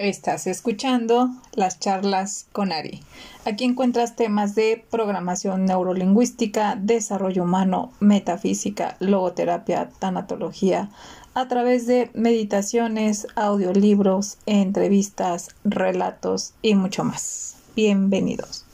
[0.00, 3.02] Estás escuchando las charlas con Ari.
[3.44, 10.88] Aquí encuentras temas de programación neurolingüística, desarrollo humano, metafísica, logoterapia, tanatología,
[11.34, 17.56] a través de meditaciones, audiolibros, entrevistas, relatos y mucho más.
[17.76, 18.64] Bienvenidos.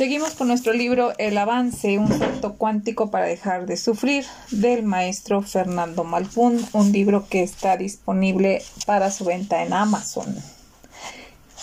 [0.00, 5.42] Seguimos con nuestro libro El avance, un salto cuántico para dejar de sufrir del maestro
[5.42, 10.34] Fernando Malfún, un libro que está disponible para su venta en Amazon.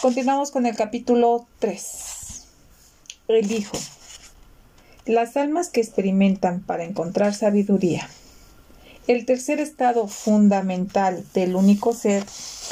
[0.04, 2.46] Continuamos con el capítulo 3.
[3.28, 3.76] El Hijo.
[5.08, 8.08] Las almas que experimentan para encontrar sabiduría.
[9.08, 12.24] El tercer estado fundamental del único ser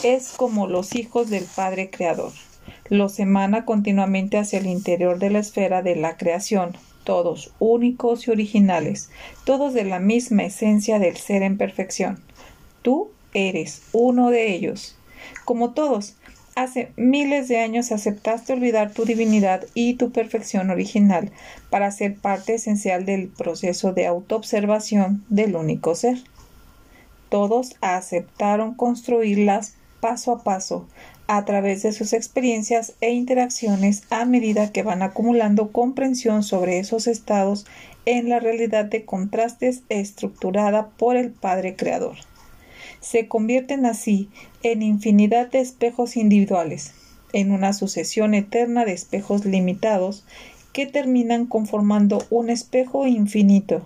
[0.03, 2.34] es como los hijos del Padre Creador
[2.89, 8.31] los emana continuamente hacia el interior de la esfera de la creación, todos únicos y
[8.31, 9.09] originales,
[9.43, 12.20] todos de la misma esencia del ser en perfección.
[12.81, 14.98] Tú eres uno de ellos.
[15.45, 16.16] Como todos,
[16.55, 21.31] hace miles de años aceptaste olvidar tu divinidad y tu perfección original
[21.70, 26.18] para ser parte esencial del proceso de autoobservación del único ser.
[27.29, 30.87] Todos aceptaron construirlas paso a paso,
[31.27, 37.07] a través de sus experiencias e interacciones a medida que van acumulando comprensión sobre esos
[37.07, 37.65] estados
[38.05, 42.18] en la realidad de contrastes estructurada por el Padre Creador.
[42.99, 44.29] Se convierten así
[44.62, 46.93] en infinidad de espejos individuales,
[47.34, 50.26] en una sucesión eterna de espejos limitados
[50.73, 53.81] que terminan conformando un espejo infinito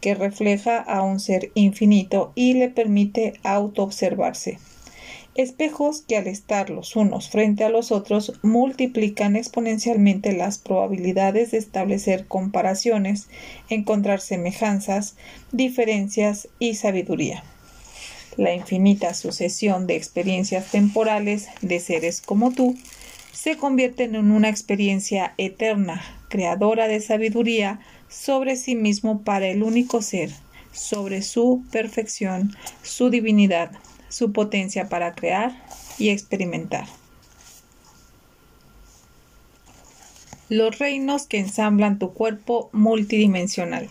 [0.00, 4.58] que refleja a un ser infinito y le permite autoobservarse
[5.34, 11.58] espejos que al estar los unos frente a los otros multiplican exponencialmente las probabilidades de
[11.58, 13.28] establecer comparaciones,
[13.68, 15.16] encontrar semejanzas,
[15.52, 17.42] diferencias y sabiduría.
[18.36, 22.76] La infinita sucesión de experiencias temporales de seres como tú
[23.32, 30.02] se convierten en una experiencia eterna, creadora de sabiduría sobre sí mismo para el único
[30.02, 30.30] ser,
[30.72, 33.70] sobre su perfección, su divinidad,
[34.14, 35.60] su potencia para crear
[35.98, 36.86] y experimentar.
[40.48, 43.90] Los reinos que ensamblan tu cuerpo multidimensional.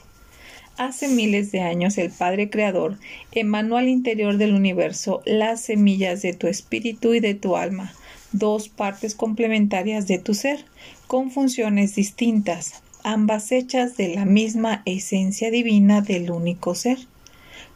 [0.77, 2.97] Hace miles de años el Padre Creador
[3.33, 7.93] emanó al interior del universo las semillas de tu espíritu y de tu alma,
[8.31, 10.63] dos partes complementarias de tu ser,
[11.07, 16.99] con funciones distintas, ambas hechas de la misma esencia divina del único ser.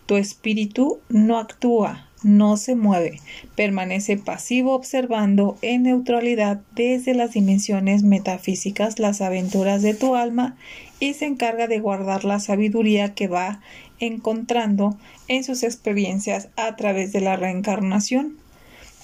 [0.05, 3.19] Tu espíritu no actúa, no se mueve,
[3.55, 10.57] permanece pasivo observando en neutralidad desde las dimensiones metafísicas las aventuras de tu alma
[10.99, 13.61] y se encarga de guardar la sabiduría que va
[13.99, 18.37] encontrando en sus experiencias a través de la reencarnación.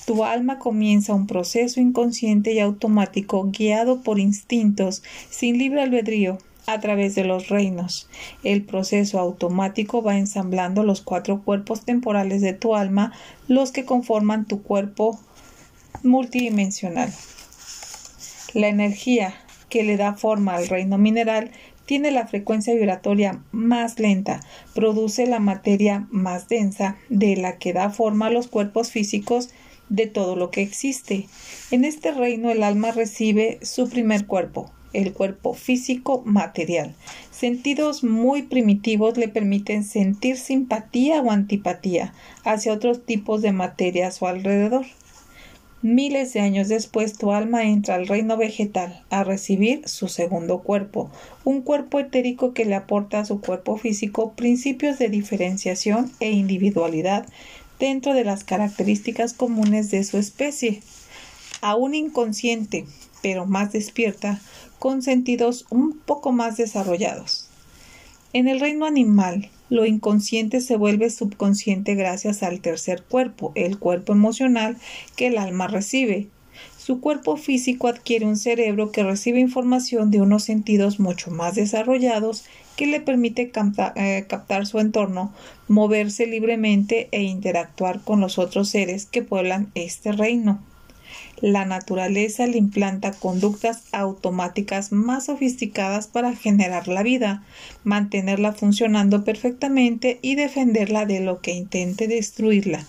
[0.06, 6.80] Tu alma comienza un proceso inconsciente y automático guiado por instintos sin libre albedrío a
[6.80, 8.10] través de los reinos.
[8.44, 13.14] El proceso automático va ensamblando los cuatro cuerpos temporales de tu alma,
[13.48, 15.20] los que conforman tu cuerpo
[16.04, 17.14] multidimensional.
[18.54, 19.36] La energía
[19.70, 21.52] que le da forma al reino mineral
[21.86, 24.40] tiene la frecuencia vibratoria más lenta,
[24.74, 29.50] produce la materia más densa, de la que da forma a los cuerpos físicos
[29.90, 31.28] de todo lo que existe.
[31.72, 36.96] En este reino el alma recibe su primer cuerpo, el cuerpo físico material.
[37.32, 44.12] Sentidos muy primitivos le permiten sentir simpatía o antipatía hacia otros tipos de materia a
[44.12, 44.86] su alrededor.
[45.82, 51.12] Miles de años después tu alma entra al reino vegetal a recibir su segundo cuerpo,
[51.44, 57.26] un cuerpo etérico que le aporta a su cuerpo físico principios de diferenciación e individualidad
[57.80, 60.82] dentro de las características comunes de su especie.
[61.60, 62.86] Aún inconsciente,
[63.22, 64.40] pero más despierta,
[64.84, 67.48] con sentidos un poco más desarrollados.
[68.34, 74.12] En el reino animal, lo inconsciente se vuelve subconsciente gracias al tercer cuerpo, el cuerpo
[74.12, 74.76] emocional
[75.16, 76.28] que el alma recibe.
[76.78, 82.44] Su cuerpo físico adquiere un cerebro que recibe información de unos sentidos mucho más desarrollados
[82.76, 83.54] que le permite
[83.96, 85.32] eh, captar su entorno,
[85.70, 90.62] moverse libremente e interactuar con los otros seres que pueblan este reino
[91.44, 97.44] la naturaleza le implanta conductas automáticas más sofisticadas para generar la vida,
[97.84, 102.86] mantenerla funcionando perfectamente y defenderla de lo que intente destruirla.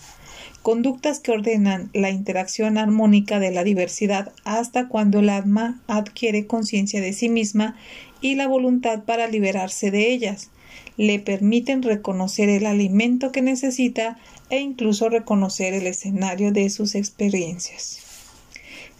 [0.61, 7.01] Conductas que ordenan la interacción armónica de la diversidad hasta cuando el alma adquiere conciencia
[7.01, 7.75] de sí misma
[8.21, 10.49] y la voluntad para liberarse de ellas.
[10.95, 14.17] le permiten reconocer el alimento que necesita
[14.49, 18.04] e incluso reconocer el escenario de sus experiencias.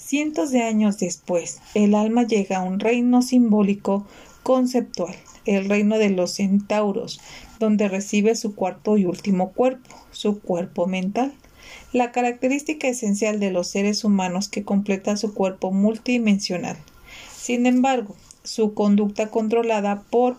[0.05, 4.05] Cientos de años después, el alma llega a un reino simbólico
[4.43, 5.15] conceptual,
[5.45, 7.19] el reino de los centauros,
[7.57, 11.33] donde recibe su cuarto y último cuerpo, su cuerpo mental,
[11.91, 16.77] la característica esencial de los seres humanos que completa su cuerpo multidimensional.
[17.35, 20.37] Sin embargo, su conducta controlada por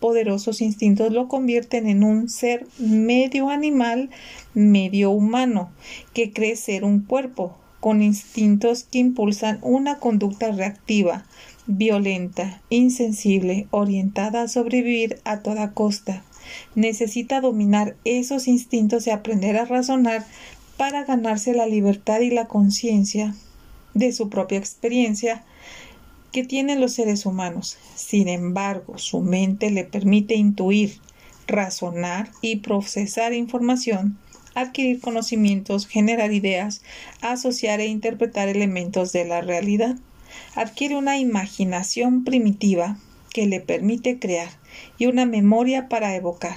[0.00, 4.08] poderosos instintos lo convierten en un ser medio animal,
[4.54, 5.70] medio humano,
[6.14, 11.24] que cree ser un cuerpo, con instintos que impulsan una conducta reactiva,
[11.66, 16.22] violenta, insensible, orientada a sobrevivir a toda costa.
[16.76, 20.24] Necesita dominar esos instintos y aprender a razonar
[20.76, 23.34] para ganarse la libertad y la conciencia
[23.94, 25.42] de su propia experiencia
[26.30, 27.78] que tienen los seres humanos.
[27.96, 31.00] Sin embargo, su mente le permite intuir,
[31.48, 34.18] razonar y procesar información,
[34.54, 36.82] adquirir conocimientos, generar ideas,
[37.20, 39.96] asociar e interpretar elementos de la realidad.
[40.54, 42.98] Adquiere una imaginación primitiva
[43.32, 44.48] que le permite crear
[44.98, 46.56] y una memoria para evocar,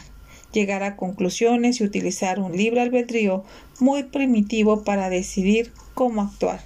[0.52, 3.44] llegar a conclusiones y utilizar un libre albedrío
[3.80, 6.62] muy primitivo para decidir cómo actuar.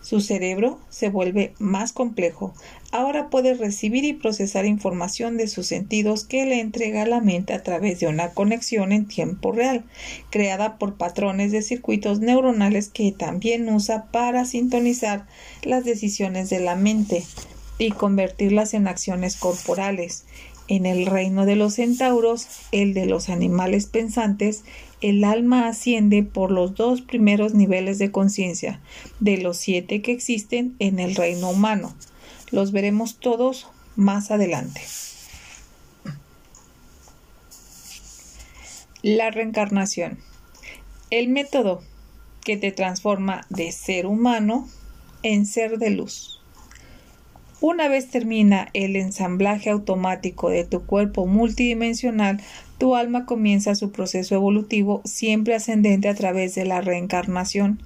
[0.00, 2.52] Su cerebro se vuelve más complejo.
[2.96, 7.60] Ahora puede recibir y procesar información de sus sentidos que le entrega la mente a
[7.60, 9.82] través de una conexión en tiempo real,
[10.30, 15.26] creada por patrones de circuitos neuronales que también usa para sintonizar
[15.64, 17.24] las decisiones de la mente
[17.78, 20.24] y convertirlas en acciones corporales.
[20.68, 24.62] En el reino de los centauros, el de los animales pensantes,
[25.00, 28.80] el alma asciende por los dos primeros niveles de conciencia,
[29.18, 31.92] de los siete que existen en el reino humano.
[32.54, 33.66] Los veremos todos
[33.96, 34.80] más adelante.
[39.02, 40.20] La reencarnación.
[41.10, 41.82] El método
[42.44, 44.68] que te transforma de ser humano
[45.24, 46.40] en ser de luz.
[47.60, 52.40] Una vez termina el ensamblaje automático de tu cuerpo multidimensional,
[52.84, 57.80] tu alma comienza su proceso evolutivo siempre ascendente a través de la reencarnación.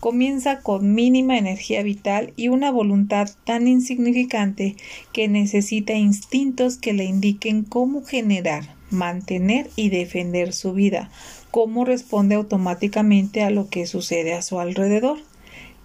[0.00, 4.74] Comienza con mínima energía vital y una voluntad tan insignificante
[5.12, 11.12] que necesita instintos que le indiquen cómo generar, mantener y defender su vida,
[11.52, 15.18] cómo responde automáticamente a lo que sucede a su alrededor.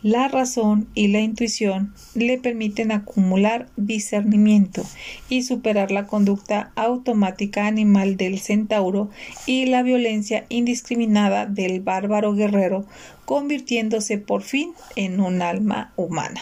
[0.06, 4.86] La razón y la intuición le permiten acumular discernimiento
[5.30, 9.10] y superar la conducta automática animal del centauro
[9.48, 12.86] y la violencia indiscriminada del bárbaro guerrero,
[13.25, 16.40] convirtiéndose por fin en un alma humana.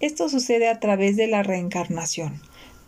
[0.00, 2.40] Esto sucede a través de la reencarnación.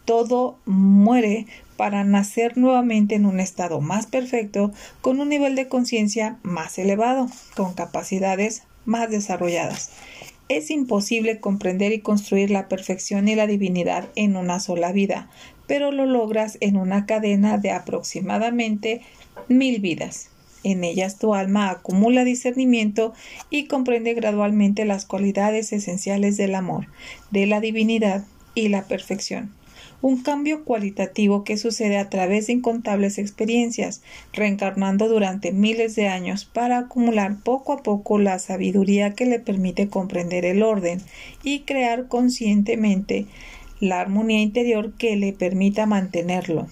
[0.07, 1.47] Todo muere
[1.77, 4.73] para nacer nuevamente en un estado más perfecto,
[5.03, 9.91] con un nivel de conciencia más elevado, con capacidades más desarrolladas.
[10.49, 15.31] Es imposible comprender y construir la perfección y la divinidad en una sola vida,
[15.67, 19.01] pero lo logras en una cadena de aproximadamente
[19.49, 20.31] mil vidas.
[20.63, 23.13] En ellas tu alma acumula discernimiento
[23.51, 26.89] y comprende gradualmente las cualidades esenciales del amor,
[27.31, 29.53] de la divinidad y la perfección
[30.05, 34.03] un cambio cualitativo que sucede a través de incontables experiencias,
[34.35, 39.89] reencarnando durante miles de años para acumular poco a poco la sabiduría que le permite
[39.89, 41.01] comprender el orden
[41.43, 43.25] y crear conscientemente
[43.81, 46.67] la armonía interior que le permita mantenerlo.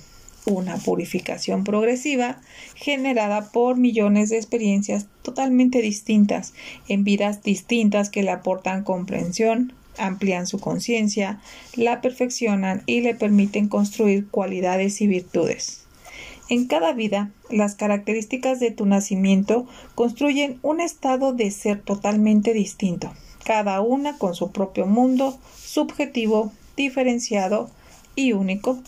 [0.44, 2.38] Una purificación progresiva
[2.74, 6.52] generada por millones de experiencias totalmente distintas,
[6.86, 11.40] en vidas distintas que le aportan comprensión, amplían su conciencia,
[11.74, 15.82] la perfeccionan y le permiten construir cualidades y virtudes.
[16.48, 23.12] En cada vida, las características de tu nacimiento construyen un estado de ser totalmente distinto,
[23.44, 27.70] cada una con su propio mundo, subjetivo, diferenciado
[28.14, 28.78] y único.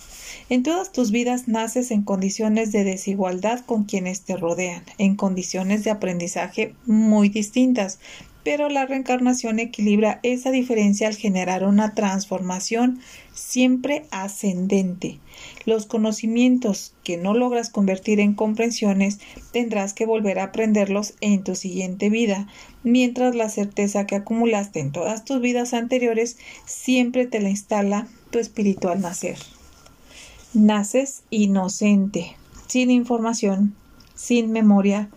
[0.50, 5.84] En todas tus vidas naces en condiciones de desigualdad con quienes te rodean, en condiciones
[5.84, 7.98] de aprendizaje muy distintas,
[8.44, 13.00] pero la reencarnación equilibra esa diferencia al generar una transformación
[13.32, 15.18] siempre ascendente.
[15.64, 19.18] Los conocimientos que no logras convertir en comprensiones
[19.50, 22.46] tendrás que volver a aprenderlos en tu siguiente vida,
[22.82, 26.36] mientras la certeza que acumulaste en todas tus vidas anteriores
[26.66, 29.38] siempre te la instala tu espíritu al nacer.
[30.52, 32.36] Naces inocente,
[32.68, 33.74] sin información,
[34.14, 35.08] sin memoria,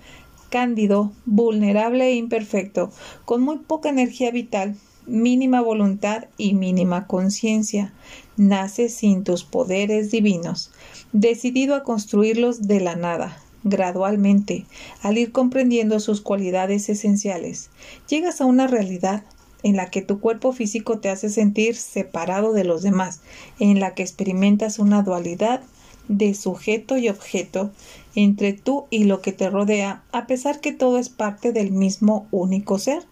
[0.50, 2.92] cándido, vulnerable e imperfecto,
[3.26, 4.76] con muy poca energía vital,
[5.06, 7.94] mínima voluntad y mínima conciencia.
[8.36, 10.72] nace sin tus poderes divinos,
[11.12, 14.66] decidido a construirlos de la nada, gradualmente,
[15.02, 17.70] al ir comprendiendo sus cualidades esenciales,
[18.08, 19.24] llegas a una realidad
[19.64, 23.22] en la que tu cuerpo físico te hace sentir separado de los demás,
[23.60, 25.62] en la que experimentas una dualidad
[26.08, 27.72] de sujeto y objeto
[28.16, 32.28] entre tú y lo que te rodea, a pesar que todo es parte del mismo
[32.32, 33.04] único ser,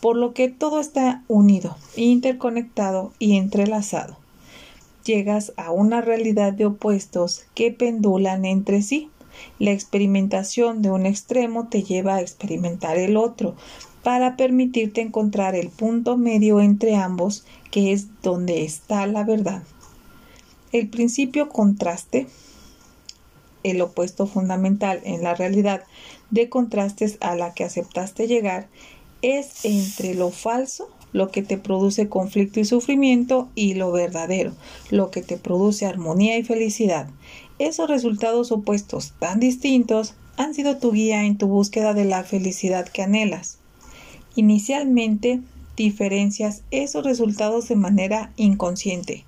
[0.00, 4.16] por lo que todo está unido, interconectado y entrelazado.
[5.04, 9.08] Llegas a una realidad de opuestos que pendulan entre sí.
[9.58, 13.54] La experimentación de un extremo te lleva a experimentar el otro,
[14.02, 19.62] para permitirte encontrar el punto medio entre ambos, que es donde está la verdad.
[20.72, 22.28] El principio contraste,
[23.64, 25.82] el opuesto fundamental en la realidad
[26.30, 28.68] de contrastes a la que aceptaste llegar,
[29.22, 34.52] es entre lo falso, lo que te produce conflicto y sufrimiento, y lo verdadero,
[34.90, 37.08] lo que te produce armonía y felicidad.
[37.58, 42.88] Esos resultados opuestos tan distintos han sido tu guía en tu búsqueda de la felicidad
[42.88, 43.58] que anhelas.
[44.36, 45.40] Inicialmente
[45.76, 49.24] diferencias esos resultados de manera inconsciente,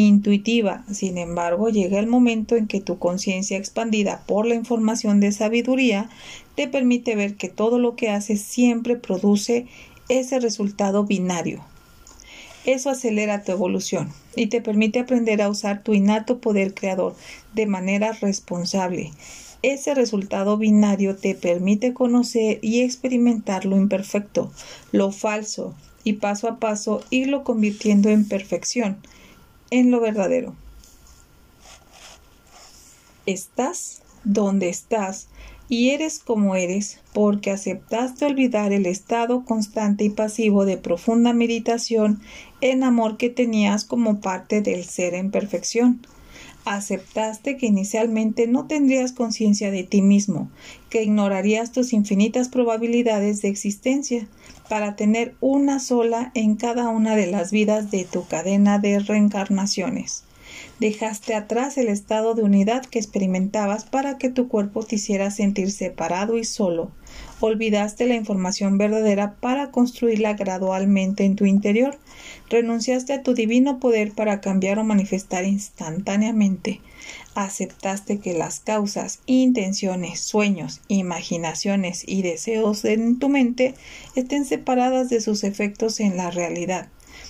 [0.00, 0.84] intuitiva.
[0.92, 6.10] Sin embargo, llega el momento en que tu conciencia expandida por la información de sabiduría
[6.54, 9.66] te permite ver que todo lo que haces siempre produce
[10.08, 11.64] ese resultado binario.
[12.64, 17.14] Eso acelera tu evolución y te permite aprender a usar tu innato poder creador
[17.54, 19.12] de manera responsable
[19.62, 24.52] ese resultado binario te permite conocer y experimentar lo imperfecto,
[24.92, 25.74] lo falso,
[26.04, 28.98] y paso a paso irlo convirtiendo en perfección,
[29.70, 30.54] en lo verdadero.
[33.26, 35.28] Estás donde estás
[35.68, 42.20] y eres como eres porque aceptaste olvidar el estado constante y pasivo de profunda meditación
[42.60, 46.00] en amor que tenías como parte del ser en perfección
[46.66, 50.50] aceptaste que inicialmente no tendrías conciencia de ti mismo,
[50.90, 54.26] que ignorarías tus infinitas probabilidades de existencia
[54.68, 60.24] para tener una sola en cada una de las vidas de tu cadena de reencarnaciones.
[60.80, 65.70] Dejaste atrás el estado de unidad que experimentabas para que tu cuerpo te hiciera sentir
[65.70, 66.90] separado y solo.
[67.40, 71.98] Olvidaste la información verdadera para construirla gradualmente en tu interior
[72.48, 76.80] Renunciaste a tu divino poder para cambiar o manifestar instantáneamente.
[77.36, 83.74] Aceptaste que las causas, intenciones, sueños, imaginaciones y deseos en tu mente
[84.14, 86.88] estén separadas de sus efectos en la realidad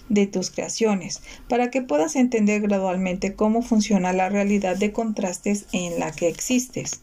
[0.08, 5.98] de tus creaciones, para que puedas entender gradualmente cómo funciona la realidad de contrastes en
[5.98, 7.00] la que existes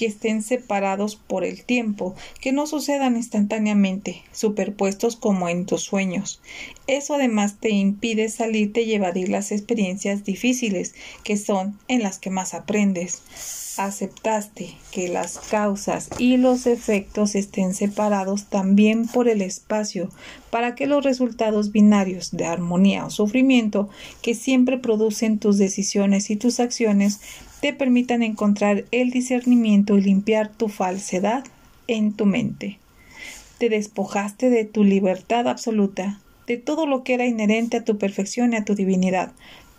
[0.00, 6.40] que estén separados por el tiempo, que no sucedan instantáneamente, superpuestos como en tus sueños.
[6.86, 12.30] Eso además te impide salirte y evadir las experiencias difíciles, que son en las que
[12.30, 13.20] más aprendes.
[13.76, 20.08] Aceptaste que las causas y los efectos estén separados también por el espacio,
[20.50, 23.90] para que los resultados binarios de armonía o sufrimiento
[24.22, 27.20] que siempre producen tus decisiones y tus acciones
[27.60, 31.44] te permitan encontrar el discernimiento y limpiar tu falsedad
[31.86, 32.78] en tu mente.
[33.58, 38.52] Te despojaste de tu libertad absoluta, de todo lo que era inherente a tu perfección
[38.52, 39.32] y a tu divinidad,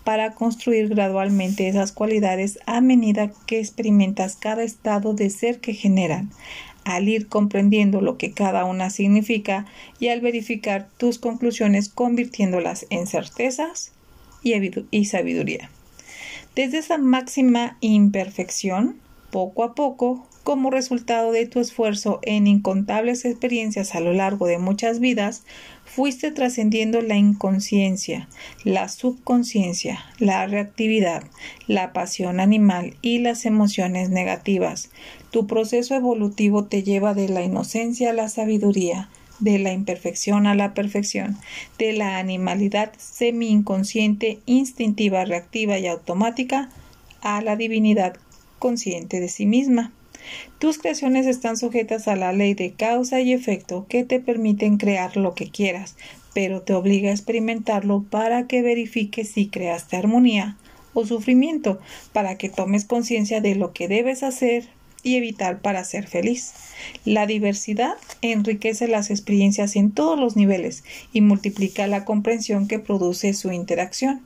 [0.03, 6.29] para construir gradualmente esas cualidades a medida que experimentas cada estado de ser que generan,
[6.83, 9.65] al ir comprendiendo lo que cada una significa
[9.99, 13.91] y al verificar tus conclusiones convirtiéndolas en certezas
[14.43, 15.69] y sabiduría.
[16.53, 18.99] Desde esa máxima imperfección,
[19.31, 24.57] poco a poco, como resultado de tu esfuerzo en incontables experiencias a lo largo de
[24.57, 25.45] muchas vidas,
[25.85, 28.27] fuiste trascendiendo la inconsciencia,
[28.65, 31.23] la subconsciencia, la reactividad,
[31.67, 34.89] la pasión animal y las emociones negativas.
[35.29, 39.09] Tu proceso evolutivo te lleva de la inocencia a la sabiduría,
[39.41, 41.37] de la imperfección a la perfección,
[41.77, 46.69] de la animalidad semi-inconsciente, instintiva, reactiva y automática,
[47.21, 48.15] a la divinidad
[48.59, 49.91] consciente de sí misma.
[50.59, 55.17] Tus creaciones están sujetas a la ley de causa y efecto que te permiten crear
[55.17, 55.95] lo que quieras,
[56.33, 60.57] pero te obliga a experimentarlo para que verifiques si creaste armonía
[60.93, 61.79] o sufrimiento,
[62.13, 64.69] para que tomes conciencia de lo que debes hacer,
[65.03, 66.53] y evitar para ser feliz.
[67.05, 73.33] La diversidad enriquece las experiencias en todos los niveles y multiplica la comprensión que produce
[73.33, 74.21] su interacción.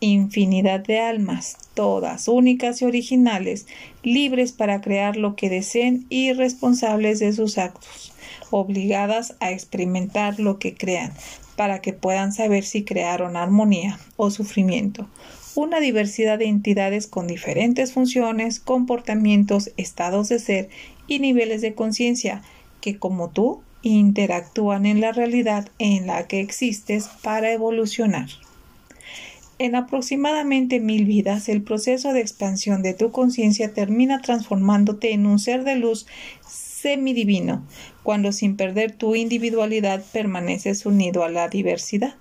[0.00, 3.66] Infinidad de almas, todas únicas y originales,
[4.02, 8.12] libres para crear lo que deseen y responsables de sus actos,
[8.50, 11.12] obligadas a experimentar lo que crean,
[11.54, 15.06] para que puedan saber si crearon armonía o sufrimiento.
[15.54, 20.70] Una diversidad de entidades con diferentes funciones, comportamientos, estados de ser
[21.06, 22.40] y niveles de conciencia
[22.80, 28.28] que como tú interactúan en la realidad en la que existes para evolucionar.
[29.58, 35.38] En aproximadamente mil vidas, el proceso de expansión de tu conciencia termina transformándote en un
[35.38, 36.06] ser de luz
[36.48, 37.62] semidivino,
[38.02, 42.14] cuando sin perder tu individualidad permaneces unido a la diversidad.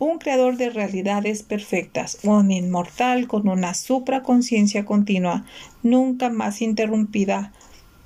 [0.00, 5.44] Un creador de realidades perfectas, un inmortal con una supraconciencia continua,
[5.82, 7.52] nunca más interrumpida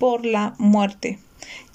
[0.00, 1.20] por la muerte.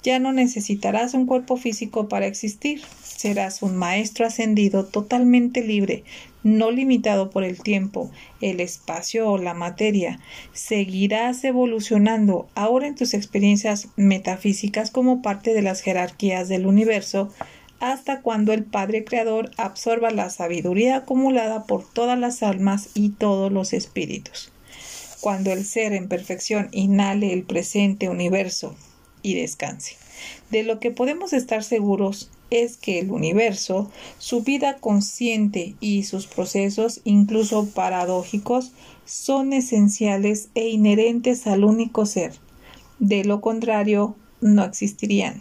[0.02, 2.82] Ya no necesitarás un cuerpo físico para existir.
[3.02, 6.04] Serás un maestro ascendido totalmente libre,
[6.42, 8.10] no limitado por el tiempo,
[8.42, 10.20] el espacio o la materia.
[10.52, 17.32] Seguirás evolucionando ahora en tus experiencias metafísicas como parte de las jerarquías del universo
[17.80, 23.50] hasta cuando el Padre Creador absorba la sabiduría acumulada por todas las almas y todos
[23.50, 24.52] los espíritus.
[25.20, 28.76] Cuando el ser en perfección inhale el presente universo
[29.22, 29.96] y descanse.
[30.50, 36.26] De lo que podemos estar seguros es que el universo, su vida consciente y sus
[36.26, 38.72] procesos, incluso paradójicos,
[39.04, 42.32] son esenciales e inherentes al único ser.
[42.98, 45.40] De lo contrario, no existirían.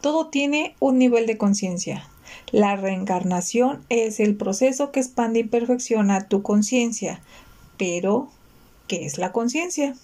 [0.00, 2.08] Todo tiene un nivel de conciencia.
[2.52, 7.20] La reencarnación es el proceso que expande y perfecciona tu conciencia.
[7.76, 8.28] Pero,
[8.86, 9.94] ¿qué es la conciencia?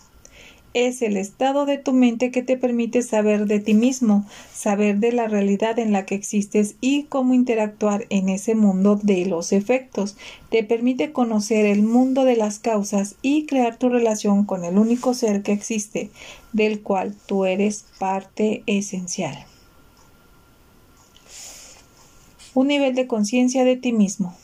[0.76, 5.10] es el estado de tu mente que te permite saber de ti mismo, saber de
[5.10, 10.18] la realidad en la que existes y cómo interactuar en ese mundo de los efectos.
[10.50, 15.14] Te permite conocer el mundo de las causas y crear tu relación con el único
[15.14, 16.10] ser que existe,
[16.52, 19.46] del cual tú eres parte esencial.
[22.56, 24.34] Un nivel de conciencia de ti mismo.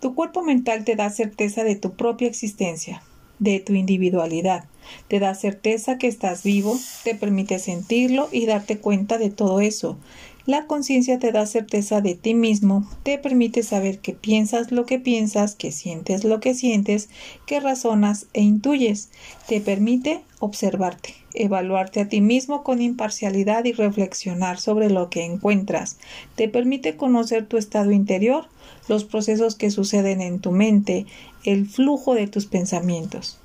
[0.00, 3.02] Tu cuerpo mental te da certeza de tu propia existencia,
[3.40, 4.66] de tu individualidad
[5.08, 9.96] te da certeza que estás vivo, te permite sentirlo y darte cuenta de todo eso.
[10.44, 14.98] La conciencia te da certeza de ti mismo, te permite saber que piensas lo que
[14.98, 17.10] piensas, que sientes lo que sientes,
[17.46, 19.10] que razonas e intuyes.
[19.46, 25.98] Te permite observarte, evaluarte a ti mismo con imparcialidad y reflexionar sobre lo que encuentras.
[26.34, 28.46] Te permite conocer tu estado interior,
[28.88, 31.06] los procesos que suceden en tu mente,
[31.44, 33.38] el flujo de tus pensamientos.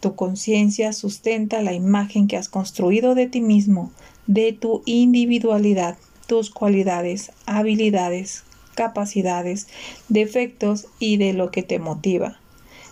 [0.00, 3.92] Tu conciencia sustenta la imagen que has construido de ti mismo,
[4.26, 5.96] de tu individualidad,
[6.32, 9.66] tus cualidades, habilidades, capacidades,
[10.08, 12.40] defectos y de lo que te motiva.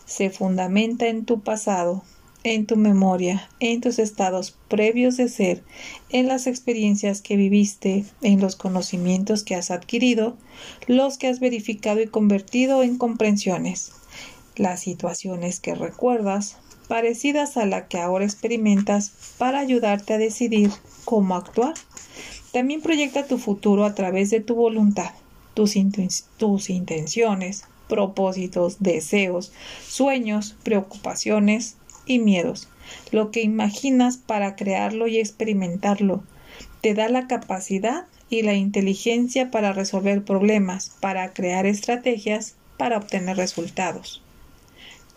[0.04, 2.02] Se fundamenta en tu pasado,
[2.44, 5.64] en tu memoria, en tus estados previos de ser,
[6.10, 10.36] en las experiencias que viviste, en los conocimientos que has adquirido,
[10.86, 13.92] los que has verificado y convertido en comprensiones,
[14.54, 20.70] las situaciones que recuerdas, parecidas a la que ahora experimentas para ayudarte a decidir
[21.06, 21.72] cómo actuar.
[22.52, 25.12] También proyecta tu futuro a través de tu voluntad,
[25.54, 25.76] tus,
[26.70, 29.52] intenciones, propósitos, deseos,
[29.86, 32.68] sueños, preocupaciones y miedos,
[33.12, 36.24] lo que imaginas para crearlo y experimentarlo.
[36.80, 43.36] Te da la capacidad y la inteligencia para resolver problemas, para crear estrategias, para obtener
[43.36, 44.22] resultados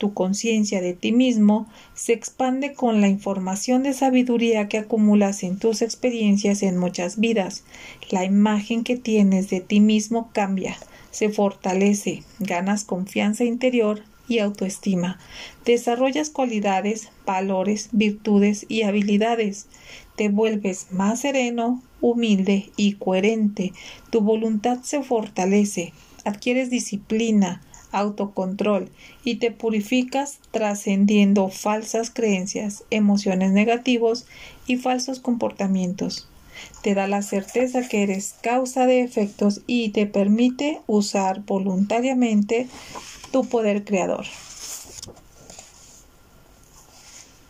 [0.03, 5.57] tu conciencia de ti mismo se expande con la información de sabiduría que acumulas en
[5.57, 7.63] tus experiencias en muchas vidas.
[8.09, 10.75] La imagen que tienes de ti mismo cambia,
[11.11, 15.19] se fortalece, ganas confianza interior y autoestima,
[15.63, 19.67] desarrollas cualidades, valores, virtudes y habilidades,
[20.17, 23.71] te vuelves más sereno, humilde y coherente,
[24.09, 25.93] tu voluntad se fortalece,
[26.25, 27.61] adquieres disciplina,
[27.93, 28.89] autocontrol
[29.23, 34.25] y te purificas trascendiendo falsas creencias, emociones negativos
[34.67, 36.27] y falsos comportamientos.
[36.81, 42.67] Te da la certeza que eres causa de efectos y te permite usar voluntariamente
[43.31, 44.25] tu poder creador.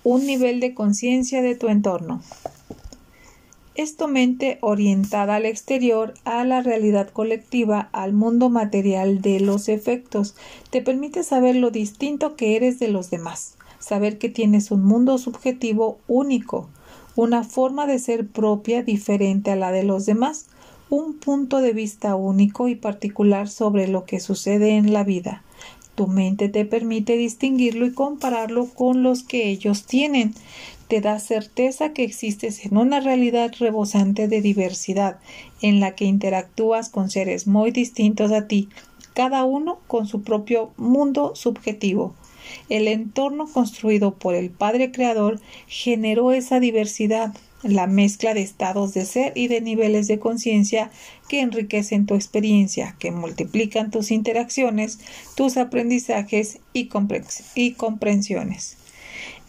[0.03, 2.21] Un nivel de conciencia de tu entorno
[3.75, 9.67] es tu mente orientada al exterior, a la realidad colectiva, al mundo material de los
[9.67, 10.35] efectos.
[10.69, 15.17] Te permite saber lo distinto que eres de los demás, saber que tienes un mundo
[15.17, 16.69] subjetivo único,
[17.15, 20.47] una forma de ser propia diferente a la de los demás,
[20.89, 25.43] un punto de vista único y particular sobre lo que sucede en la vida.
[25.95, 30.33] Tu mente te permite distinguirlo y compararlo con los que ellos tienen
[30.93, 35.17] te da certeza que existes en una realidad rebosante de diversidad,
[35.59, 38.69] en la que interactúas con seres muy distintos a ti,
[39.15, 42.13] cada uno con su propio mundo subjetivo.
[42.69, 49.05] El entorno construido por el Padre Creador generó esa diversidad, la mezcla de estados de
[49.05, 50.91] ser y de niveles de conciencia
[51.27, 54.99] que enriquecen tu experiencia, que multiplican tus interacciones,
[55.33, 58.77] tus aprendizajes y, comprensiones.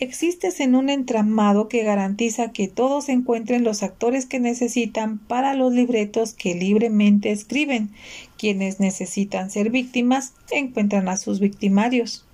[0.00, 5.72] Existes en un entramado que garantiza que todos encuentren los actores que necesitan para los
[5.72, 7.90] libretos que libremente escriben.
[8.36, 12.26] Quienes necesitan ser víctimas encuentran a sus victimarios.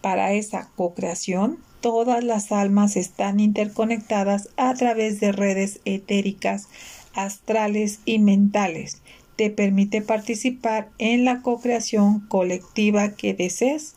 [0.00, 6.68] Para esa co-creación, todas las almas están interconectadas a través de redes etéricas,
[7.14, 9.02] astrales y mentales.
[9.36, 13.94] Te permite participar en la co-creación colectiva que desees.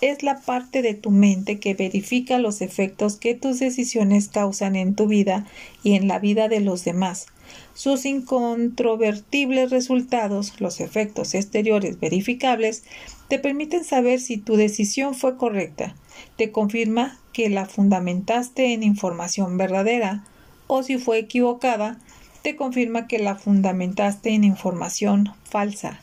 [0.00, 4.94] Es la parte de tu mente que verifica los efectos que tus decisiones causan en
[4.94, 5.46] tu vida
[5.82, 7.26] y en la vida de los demás.
[7.74, 12.84] Sus incontrovertibles resultados, los efectos exteriores verificables,
[13.28, 15.94] te permiten saber si tu decisión fue correcta
[16.36, 20.24] te confirma que la fundamentaste en información verdadera
[20.66, 21.98] o si fue equivocada,
[22.42, 26.00] te confirma que la fundamentaste en información falsa.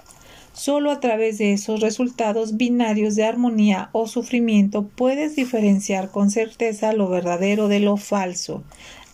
[0.55, 6.93] Solo a través de esos resultados binarios de armonía o sufrimiento puedes diferenciar con certeza
[6.93, 8.63] lo verdadero de lo falso,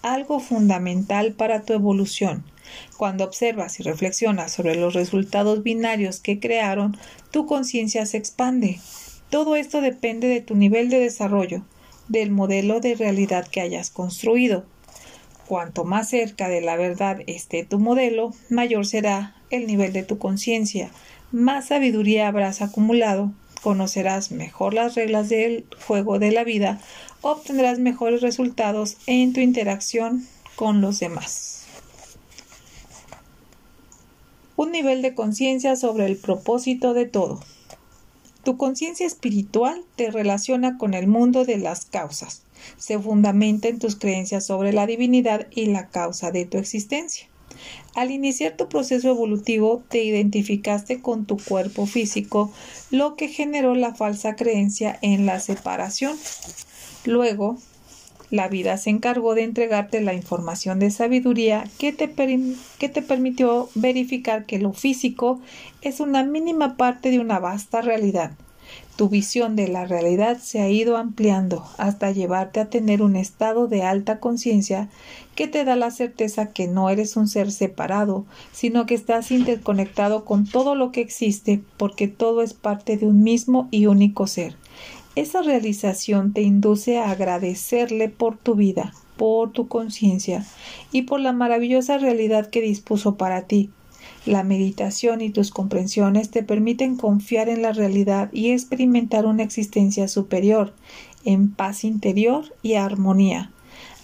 [0.04, 2.43] algo fundamental para tu evolución.
[2.95, 6.95] Cuando observas y reflexionas sobre los resultados binarios que crearon,
[7.32, 8.80] tu conciencia se expande.
[9.32, 11.63] Todo esto depende de tu nivel de desarrollo,
[12.08, 14.63] del modelo de realidad que hayas construido.
[15.47, 20.17] Cuanto más cerca de la verdad esté tu modelo, mayor será el nivel de tu
[20.17, 20.91] conciencia,
[21.32, 26.80] más sabiduría habrás acumulado, conocerás mejor las reglas del juego de la vida,
[27.22, 31.65] obtendrás mejores resultados en tu interacción con los demás.
[34.56, 37.41] Un nivel de conciencia sobre el propósito de todo.
[38.44, 42.44] Tu conciencia espiritual te relaciona con el mundo de las causas.
[42.78, 47.31] Se fundamenta en tus creencias sobre la divinidad y la causa de tu existencia.
[47.95, 52.52] Al iniciar tu proceso evolutivo te identificaste con tu cuerpo físico,
[52.89, 56.17] lo que generó la falsa creencia en la separación.
[57.06, 57.58] Luego,
[58.32, 62.10] la vida se encargó de entregarte la información de sabiduría que te,
[62.80, 65.41] que te, permitió verificar que lo físico
[65.82, 68.32] es una mínima parte de una vasta realidad.
[68.95, 73.67] Tu visión de la realidad se ha ido ampliando hasta llevarte a tener un estado
[73.67, 74.89] de alta conciencia
[75.34, 80.25] que te da la certeza que no eres un ser separado, sino que estás interconectado
[80.25, 84.56] con todo lo que existe porque todo es parte de un mismo y único ser.
[85.15, 90.45] Esa realización te induce a agradecerle por tu vida, por tu conciencia
[90.91, 93.71] y por la maravillosa realidad que dispuso para ti.
[94.26, 100.08] La meditación y tus comprensiones te permiten confiar en la realidad y experimentar una existencia
[100.08, 100.74] superior,
[101.26, 103.52] en paz interior y armonía.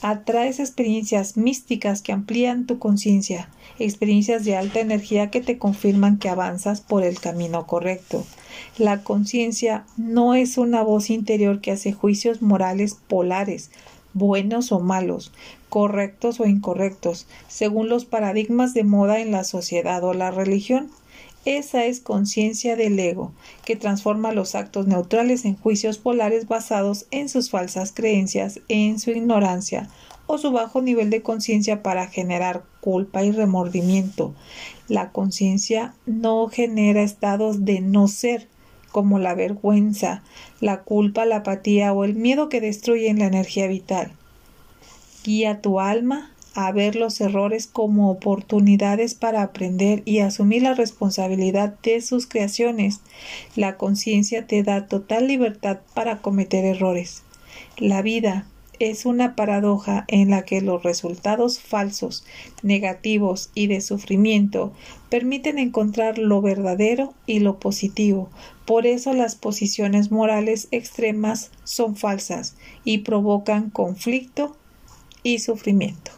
[0.02, 6.30] Atraes experiencias místicas que amplían tu conciencia, experiencias de alta energía que te confirman que
[6.30, 8.26] avanzas por el camino correcto.
[8.78, 13.70] La conciencia no es una voz interior que hace juicios morales polares,
[14.14, 15.32] buenos o malos,
[15.70, 20.90] correctos o incorrectos, según los paradigmas de moda en la sociedad o la religión.
[21.46, 23.32] Esa es conciencia del ego,
[23.64, 29.12] que transforma los actos neutrales en juicios polares basados en sus falsas creencias, en su
[29.12, 29.90] ignorancia
[30.26, 34.36] o su bajo nivel de conciencia para generar culpa y remordimiento.
[34.90, 38.50] La conciencia no genera estados de no ser,
[38.92, 40.24] como la vergüenza,
[40.60, 44.12] la culpa, la apatía o el miedo que destruyen la energía vital.
[45.28, 51.76] Guía tu alma a ver los errores como oportunidades para aprender y asumir la responsabilidad
[51.84, 53.02] de sus creaciones.
[53.54, 57.24] La conciencia te da total libertad para cometer errores.
[57.78, 58.48] La vida,
[58.80, 62.24] es una paradoja en la que los resultados falsos,
[62.64, 64.72] negativos y de sufrimiento
[65.10, 68.30] permiten encontrar lo verdadero y lo positivo.
[68.66, 74.56] Por eso las posiciones morales extremas son falsas y provocan conflicto
[75.38, 76.12] sufrimiento.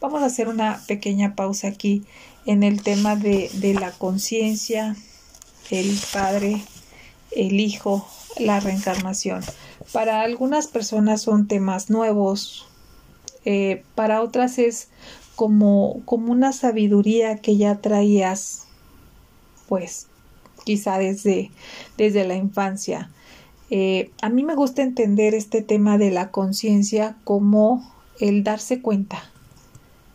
[0.00, 2.04] Vamos a hacer una pequeña pausa aquí
[2.46, 4.96] en el tema de, la conciencia,
[5.70, 6.62] el Padre,
[7.32, 8.06] el Hijo,
[8.38, 9.42] la reencarnación.
[9.92, 12.66] Para algunas personas son temas nuevos,
[13.44, 14.88] eh, para otras es
[15.34, 18.66] como, una sabiduría que ya traías,
[19.68, 20.06] pues
[20.64, 21.50] quizá desde
[21.98, 23.10] la infancia.
[23.70, 29.30] Eh, a mí me gusta entender este tema de la conciencia como el darse cuenta.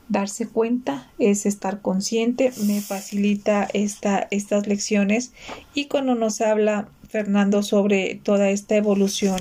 [0.07, 5.31] Darse cuenta es estar consciente, me facilita esta, estas lecciones
[5.73, 9.39] y cuando nos habla Fernando sobre toda esta evolución,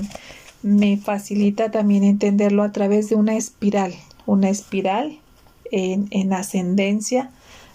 [0.62, 3.94] me facilita también entenderlo a través de una espiral,
[4.27, 5.18] una espiral
[5.73, 7.31] en, en ascendencia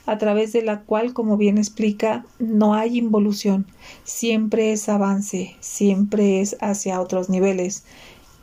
[0.06, 3.66] a través de la cual, como bien explica, no hay involución,
[4.04, 7.84] siempre es avance, siempre es hacia otros niveles.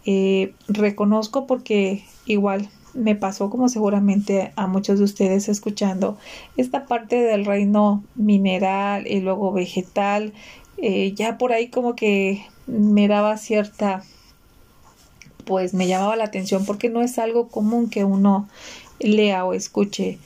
[0.04, 6.18] Eh, reconozco porque igual me pasó como seguramente a muchos de ustedes escuchando
[6.56, 10.32] esta parte del reino mineral y luego vegetal,
[10.78, 14.02] eh, ya por ahí como que me daba cierta
[15.44, 18.48] pues me llamaba la atención porque no es algo común que uno
[19.00, 20.18] lea o escuche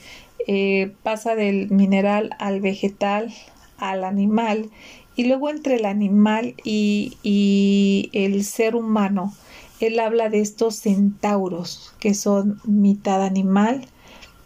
[0.47, 3.33] eh, pasa del mineral al vegetal,
[3.77, 4.69] al animal,
[5.15, 9.33] y luego entre el animal y, y el ser humano,
[9.79, 13.87] él habla de estos centauros que son mitad animal,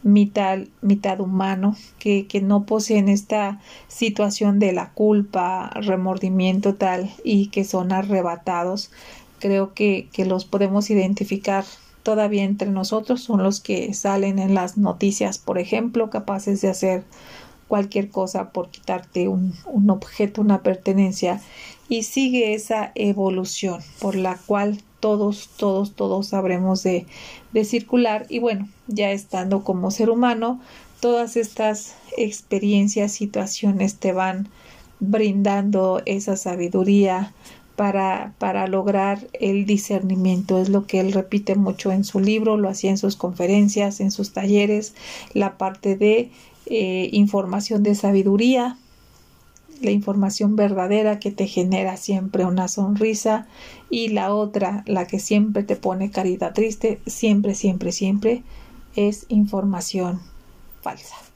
[0.04, 7.48] mitad, mitad humano, que, que, no poseen esta situación de la culpa, remordimiento tal y
[7.48, 8.92] que son arrebatados.
[9.40, 11.66] Creo que, que los podemos identificar
[12.04, 17.04] todavía entre nosotros son los que salen en las noticias, por ejemplo, capaces de hacer
[17.68, 19.54] cualquier cosa por quitarte un,
[19.90, 21.42] objeto, una pertenencia,
[21.88, 27.06] y sigue esa evolución por la cual todos, todos, todos sabremos de,
[27.54, 28.26] de circular.
[28.30, 30.60] Y bueno, ya estando como ser humano,
[31.00, 34.50] todas estas experiencias, situaciones te van
[35.00, 37.34] brindando esa sabiduría,
[37.76, 40.60] para, para lograr el discernimiento.
[40.60, 44.12] Es lo que él repite mucho en su libro, lo hacía en sus conferencias, en
[44.12, 44.94] sus talleres,
[45.34, 46.32] la parte de
[46.66, 48.78] eh, información de sabiduría,
[49.82, 53.48] la información verdadera que te genera siempre una sonrisa
[53.90, 58.44] y la otra, la que siempre te pone carita triste, siempre, siempre, siempre
[58.96, 60.22] es información
[60.82, 61.31] falsa.